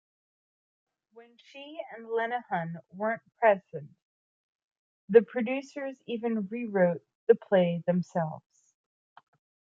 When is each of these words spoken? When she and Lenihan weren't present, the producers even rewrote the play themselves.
When 1.13 1.37
she 1.37 1.79
and 1.95 2.07
Lenihan 2.07 2.77
weren't 2.91 3.21
present, 3.39 3.91
the 5.07 5.21
producers 5.21 5.95
even 6.07 6.47
rewrote 6.49 7.03
the 7.27 7.35
play 7.35 7.83
themselves. 7.85 8.73